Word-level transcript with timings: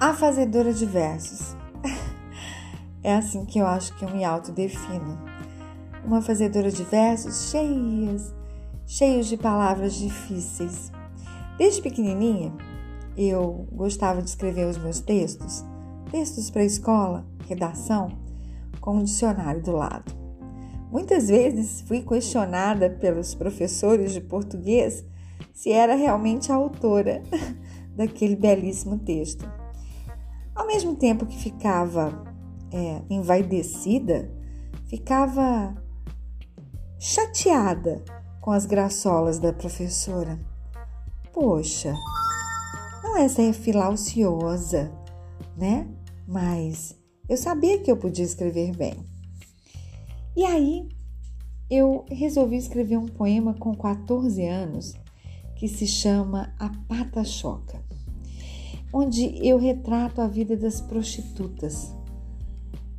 A 0.00 0.14
fazedora 0.14 0.72
de 0.72 0.86
versos. 0.86 1.56
É 3.02 3.14
assim 3.14 3.44
que 3.44 3.58
eu 3.58 3.66
acho 3.66 3.96
que 3.96 4.04
eu 4.04 4.10
me 4.10 4.24
autodefino. 4.24 5.18
Uma 6.04 6.20
fazedora 6.20 6.70
de 6.70 6.84
versos 6.84 7.50
cheias, 7.50 8.34
cheios 8.86 9.26
de 9.26 9.36
palavras 9.36 9.94
difíceis. 9.94 10.92
Desde 11.56 11.80
pequenininha, 11.80 12.52
eu 13.16 13.66
gostava 13.72 14.20
de 14.20 14.28
escrever 14.28 14.66
os 14.66 14.76
meus 14.78 15.00
textos, 15.00 15.64
textos 16.10 16.50
para 16.50 16.64
escola, 16.64 17.24
redação, 17.48 18.08
com 18.80 18.98
um 18.98 19.04
dicionário 19.04 19.62
do 19.62 19.72
lado. 19.72 20.12
Muitas 20.92 21.28
vezes 21.28 21.80
fui 21.82 22.02
questionada 22.02 22.90
pelos 22.90 23.34
professores 23.34 24.12
de 24.12 24.20
português 24.20 25.04
se 25.52 25.72
era 25.72 25.94
realmente 25.94 26.52
a 26.52 26.56
autora 26.56 27.22
daquele 27.96 28.36
belíssimo 28.36 28.98
texto. 28.98 29.57
Mesmo 30.68 30.94
tempo 30.94 31.24
que 31.24 31.38
ficava 31.38 32.22
é, 32.70 33.02
envaidecida, 33.08 34.30
ficava 34.86 35.74
chateada 36.98 38.04
com 38.38 38.50
as 38.50 38.66
graçolas 38.66 39.38
da 39.38 39.50
professora. 39.50 40.38
Poxa, 41.32 41.94
não 43.02 43.16
é 43.16 43.26
ser 43.28 43.54
filauciosa, 43.54 44.92
né? 45.56 45.88
Mas 46.26 46.94
eu 47.26 47.38
sabia 47.38 47.78
que 47.78 47.90
eu 47.90 47.96
podia 47.96 48.26
escrever 48.26 48.76
bem. 48.76 49.08
E 50.36 50.44
aí 50.44 50.86
eu 51.70 52.04
resolvi 52.10 52.56
escrever 52.56 52.98
um 52.98 53.08
poema 53.08 53.54
com 53.54 53.74
14 53.74 54.46
anos 54.46 54.92
que 55.56 55.66
se 55.66 55.86
chama 55.86 56.54
A 56.58 56.68
Pata 56.86 57.24
Choca, 57.24 57.82
onde 58.92 59.46
eu 59.46 59.58
retrato 59.58 60.20
a 60.20 60.26
vida 60.26 60.56
das 60.56 60.80
prostitutas. 60.80 61.94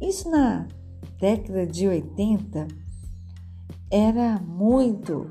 Isso 0.00 0.30
na 0.30 0.66
década 1.18 1.66
de 1.66 1.86
80 1.86 2.68
era 3.90 4.38
muito 4.38 5.30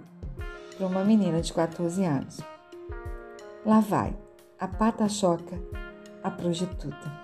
para 0.77 0.87
uma 0.87 1.03
menina 1.03 1.41
de 1.41 1.51
14 1.51 2.03
anos. 2.03 2.39
Lá 3.65 3.79
vai, 3.79 4.15
a 4.59 4.67
pata 4.67 5.07
choca, 5.07 5.59
a 6.23 6.31
prostituta. 6.31 7.23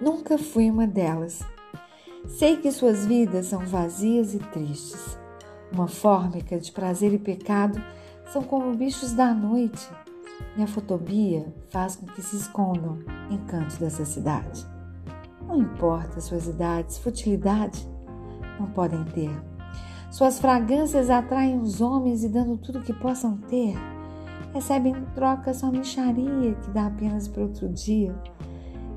Nunca 0.00 0.38
fui 0.38 0.70
uma 0.70 0.86
delas. 0.86 1.42
Sei 2.26 2.56
que 2.56 2.70
suas 2.70 3.06
vidas 3.06 3.46
são 3.46 3.66
vazias 3.66 4.34
e 4.34 4.38
tristes. 4.38 5.18
Uma 5.72 5.88
fórmica 5.88 6.58
de 6.58 6.72
prazer 6.72 7.12
e 7.12 7.18
pecado 7.18 7.82
são 8.32 8.42
como 8.42 8.74
bichos 8.74 9.12
da 9.12 9.34
noite, 9.34 9.88
e 10.58 10.62
a 10.62 10.66
fotobia 10.66 11.54
faz 11.70 11.94
com 11.94 12.06
que 12.06 12.20
se 12.20 12.36
escondam 12.36 12.98
em 13.30 13.38
cantos 13.46 13.78
dessa 13.78 14.04
cidade. 14.04 14.66
Não 15.46 15.56
importa 15.56 16.20
suas 16.20 16.48
idades, 16.48 16.98
futilidade 16.98 17.88
não 18.58 18.66
podem 18.66 19.04
ter. 19.04 19.30
Suas 20.10 20.40
fragrâncias 20.40 21.10
atraem 21.10 21.60
os 21.60 21.80
homens 21.80 22.24
e, 22.24 22.28
dando 22.28 22.56
tudo 22.56 22.82
que 22.82 22.92
possam 22.92 23.36
ter, 23.36 23.76
recebem 24.52 24.96
em 24.96 25.04
troca 25.14 25.54
sua 25.54 25.70
micharia 25.70 26.54
que 26.54 26.70
dá 26.70 26.86
apenas 26.86 27.28
para 27.28 27.42
outro 27.42 27.68
dia. 27.68 28.14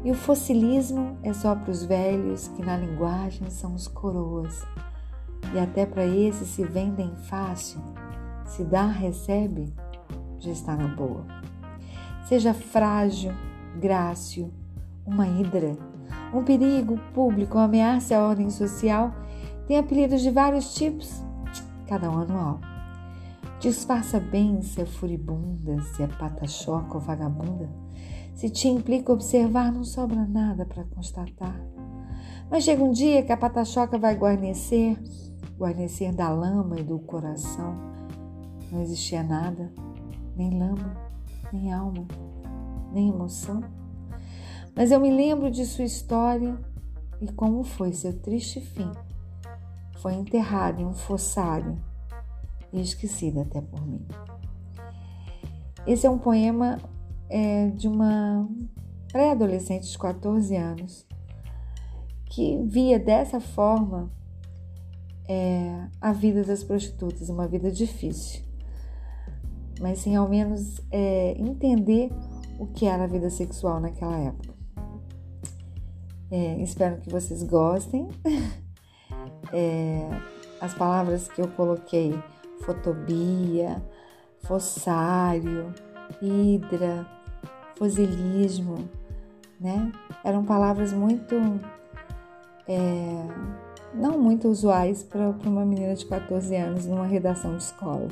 E 0.04 0.10
o 0.10 0.16
fossilismo 0.16 1.16
é 1.22 1.32
só 1.32 1.54
para 1.54 1.70
os 1.70 1.84
velhos, 1.84 2.48
que 2.48 2.66
na 2.66 2.76
linguagem 2.76 3.48
são 3.52 3.76
os 3.76 3.88
coroas. 3.88 4.66
E 5.54 5.60
até 5.60 5.86
para 5.86 6.06
esses 6.08 6.48
se 6.48 6.64
vendem 6.64 7.16
fácil. 7.30 7.82
Se 8.46 8.64
dá, 8.64 8.88
recebe, 8.88 9.72
já 10.40 10.52
está 10.52 10.76
na 10.76 10.88
boa. 10.88 11.41
Seja 12.28 12.54
frágil, 12.54 13.34
grácil, 13.80 14.52
uma 15.06 15.28
hidra, 15.28 15.78
um 16.34 16.44
perigo 16.44 16.98
público, 17.14 17.58
uma 17.58 17.66
ameaça 17.66 18.16
à 18.16 18.28
ordem 18.28 18.50
social, 18.50 19.14
tem 19.68 19.78
apelidos 19.78 20.22
de 20.22 20.30
vários 20.30 20.74
tipos, 20.74 21.24
cada 21.88 22.10
um 22.10 22.18
anual. 22.18 22.60
Disfarça 23.60 24.20
bem 24.20 24.62
se 24.62 24.82
é 24.82 24.86
furibunda, 24.86 25.82
se 25.82 26.02
é 26.02 26.08
pata-choca 26.08 26.96
ou 26.96 27.00
vagabunda. 27.00 27.70
Se 28.34 28.50
te 28.50 28.68
implica 28.68 29.14
observar, 29.14 29.72
não 29.72 29.84
sobra 29.84 30.26
nada 30.26 30.66
para 30.66 30.84
constatar. 30.86 31.56
Mas 32.50 32.64
chega 32.64 32.84
um 32.84 32.92
dia 32.92 33.24
que 33.24 33.32
a 33.32 33.38
pata-choca 33.38 33.98
vai 34.00 34.16
guarnecer, 34.16 34.98
guarnecer 35.58 36.12
da 36.14 36.30
lama 36.30 36.80
e 36.80 36.84
do 36.84 36.98
coração. 37.00 37.76
Não 38.72 38.82
existia 38.82 39.22
nada, 39.22 39.72
nem 40.36 40.58
lama, 40.58 40.96
nem 41.54 41.72
alma, 41.72 42.06
nem 42.92 43.10
emoção. 43.10 43.62
Mas 44.76 44.92
eu 44.92 45.00
me 45.00 45.10
lembro 45.10 45.52
de 45.52 45.66
sua 45.66 45.86
história 45.86 46.58
e 47.20 47.32
como 47.32 47.64
foi 47.64 47.94
seu 47.94 48.18
triste 48.20 48.62
fim. 48.62 48.90
Foi 50.02 50.14
enterrado 50.14 50.82
em 50.82 50.86
um 50.86 50.94
fossário 50.94 51.78
e 52.72 52.82
esquecida 52.82 53.42
até 53.42 53.62
por 53.62 53.86
mim. 53.86 54.06
Esse 55.86 56.08
é 56.08 56.10
um 56.10 56.18
poema 56.18 56.80
é, 57.30 57.68
de 57.70 57.88
uma 57.88 58.48
pré-adolescente 59.12 59.90
de 59.90 59.98
14 59.98 60.56
anos 60.56 61.06
que 62.26 62.62
via 62.64 62.98
dessa 62.98 63.40
forma 63.40 64.10
é, 65.28 65.88
a 66.00 66.14
vida 66.14 66.44
das 66.44 66.64
prostitutas, 66.64 67.30
uma 67.30 67.48
vida 67.48 67.72
difícil, 67.72 68.42
mas 69.82 70.00
sem 70.00 70.16
ao 70.16 70.30
menos 70.30 70.80
é, 70.92 71.36
entender 71.38 72.12
o 72.60 72.68
que 72.68 72.86
era 72.86 73.04
a 73.04 73.08
vida 73.08 73.30
sexual 73.30 73.80
naquela 73.80 74.18
época. 74.18 74.54
É, 76.30 76.62
espero 76.62 77.02
que 77.02 77.10
vocês 77.10 77.44
gostem. 77.44 78.08
É, 79.54 80.08
as 80.62 80.74
palavras 80.74 81.28
que 81.28 81.42
eu 81.42 81.48
coloquei 81.50 82.18
fotobia, 82.62 83.84
fossário, 84.44 85.74
hidra, 86.22 87.06
fosilismo, 87.76 88.88
né? 89.60 89.92
Eram 90.24 90.46
palavras 90.46 90.94
muito, 90.94 91.36
é, 92.66 93.28
não 93.94 94.18
muito 94.18 94.48
usuais 94.48 95.04
para 95.04 95.32
uma 95.46 95.66
menina 95.66 95.96
de 95.96 96.06
14 96.06 96.56
anos 96.56 96.86
numa 96.86 97.06
redação 97.06 97.58
de 97.58 97.64
escola. 97.64 98.08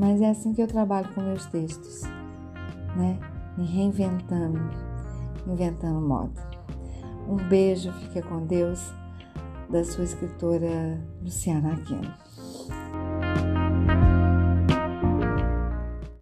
Mas 0.00 0.22
é 0.22 0.30
assim 0.30 0.54
que 0.54 0.62
eu 0.62 0.66
trabalho 0.66 1.12
com 1.12 1.20
meus 1.20 1.44
textos, 1.44 2.04
né? 2.96 3.18
Me 3.58 3.66
reinventando, 3.66 4.58
inventando 5.46 6.00
moda. 6.00 6.40
Um 7.28 7.36
beijo, 7.36 7.92
fica 7.92 8.22
com 8.22 8.46
Deus, 8.46 8.80
da 9.68 9.84
sua 9.84 10.04
escritora 10.04 10.98
Luciana 11.22 11.74
Aquino. 11.74 12.14